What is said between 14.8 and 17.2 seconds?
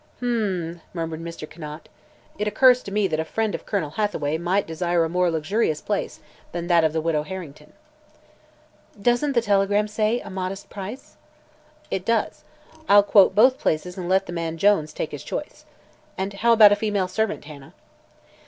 take his choice. And how about the female